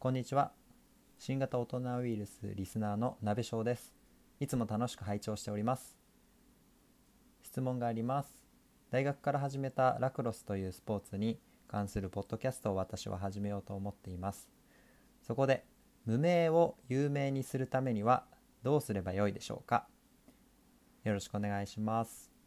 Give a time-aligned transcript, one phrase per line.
[0.00, 0.52] こんにちは。
[1.18, 3.96] 新型大人ウイルスリスナーの鍋翔です。
[4.38, 5.98] いつも楽しく拝聴しております。
[7.42, 8.30] 質問があります。
[8.92, 14.48] 大学から始めたラクロスというスポーツに関するポッドキャストを私は始めようと思っています。
[15.20, 15.64] そこで、
[16.06, 18.24] 無名を有名にするためには
[18.62, 19.88] どうすればよいでしょうか
[21.02, 22.37] よろしくお願いします。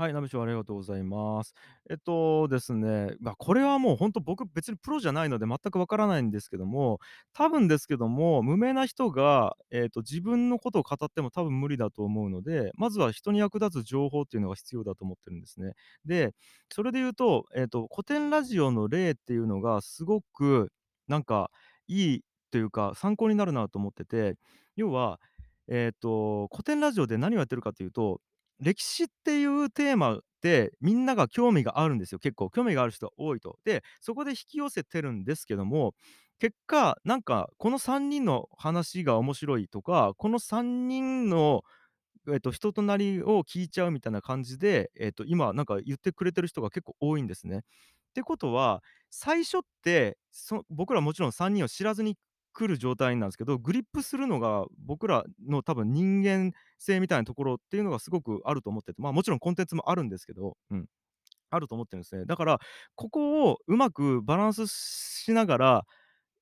[0.00, 1.52] はい、ナビ長ありがとうございます。
[1.90, 7.00] えっとですね、ま、これはもうほんと僕別にプロじゃないので全くわからないんですけども、
[7.34, 15.74] 多分ですけども、無名な人が、えっと、自分のことを語っても多分無理だと思うので、まずは人に役立つ情報っていうのが必要だと思ってるんですね。
[16.06, 16.32] で、
[16.72, 20.72] それで言うと、えっと、古典ラジオの例っていうのがすごく
[21.08, 21.50] なんか
[21.88, 24.36] いいというか、参考になるなと思ってて、
[24.76, 25.20] 要は、
[25.68, 28.20] えっと、古典ラジオで何をやってるかというと
[28.60, 32.50] 歴史っていうテーマで、みんなが興味があるんですよ、結構。
[32.50, 33.58] 興味がある人が多いと。
[33.64, 35.94] で、そこで引き寄せてるんですけども、
[36.38, 41.62] 結果、なんか、この3人の話が面白いとか、この3人の、
[42.32, 47.58] えっと、人となりを聞いちゃうみたいな感じで、えっと、今なんか言ってくれてる人が結構多いんですね。
[47.58, 47.62] っ
[48.14, 52.16] てことは、最初って、そ僕らもちろん3人を知らずに
[52.52, 60.86] 来る状態なんですけど、グリップするのが僕らの多分人間性みたいなところっていうのがすごくあると思ってて、まあ、もちろんコンテンツもあるんですけど、うん、
[61.50, 62.24] あると思ってるんですね。
[62.24, 62.60] だから、
[62.94, 65.86] ここをうまくバランスしながら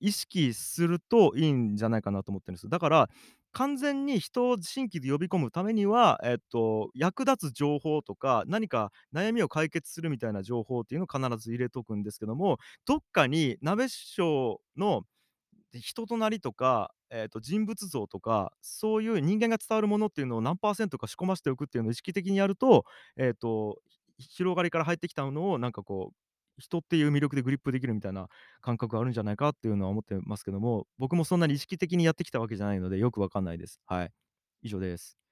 [0.00, 2.68] 意識するといいんじゃないかなと思ってるんです。
[2.68, 3.08] だから、
[3.52, 15.02] 完全に人を新規で呼び込むためには、えっと、役立つ情報とか、何か悩みを解決するみたいな情報っていうのを必ず入れとくんですけども、どっかに鍋師匠の、
[15.74, 22.84] 人となりとか、えっと、人物像とか、そういう人間が伝わるものっていうのを何パーセントか仕込ませておくっていうのを意識的にやると、
[23.16, 23.80] えっと、
[24.18, 26.16] 広がりから入ってきたのをなんかこう、
[26.58, 28.28] 人っていう魅力でグリップできるみたいな
[28.60, 33.80] 感覚があるんじゃないかっていうのは思ってますけども、僕もそんなに意識的にやってきたわけじゃないので、よくわかんないです。
[33.86, 34.12] はい。
[34.62, 35.27] 以上です。